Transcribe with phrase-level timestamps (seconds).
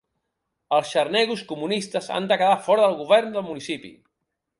[0.77, 3.93] Els xarnegos comunistes han de quedar fora del govern del municipi.